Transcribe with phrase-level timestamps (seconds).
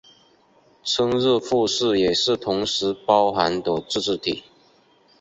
[0.83, 4.43] 春日部市也是同时包含的自治体。